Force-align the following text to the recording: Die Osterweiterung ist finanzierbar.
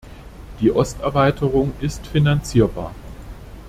Die 0.61 0.71
Osterweiterung 0.71 1.73
ist 1.79 2.07
finanzierbar. 2.07 2.91